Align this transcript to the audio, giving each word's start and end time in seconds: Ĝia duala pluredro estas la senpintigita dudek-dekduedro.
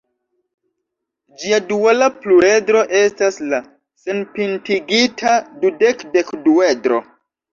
Ĝia 1.41 1.57
duala 1.71 2.07
pluredro 2.23 2.81
estas 3.01 3.37
la 3.51 3.59
senpintigita 4.05 5.35
dudek-dekduedro. 5.65 6.99